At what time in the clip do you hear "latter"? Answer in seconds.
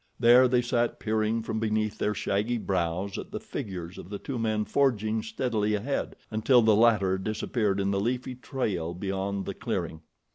6.75-7.19